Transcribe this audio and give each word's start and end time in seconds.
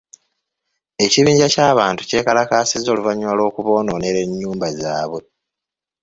Ekibinja 1.05 1.45
ky'abantu 1.53 2.01
kyekalakaasizza 2.09 2.87
oluvannyuma 2.91 3.37
lw'okuboonoonera 3.37 4.19
ennyumba 4.25 4.67
zaabwe. 4.79 5.19